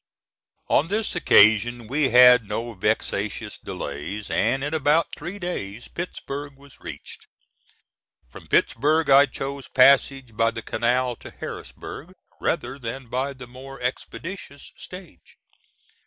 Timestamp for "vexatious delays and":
2.73-4.63